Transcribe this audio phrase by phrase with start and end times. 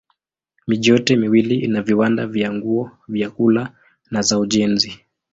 [0.67, 3.75] Miji yote miwili ina viwanda vya nguo, vyakula
[4.11, 5.05] na za ujenzi.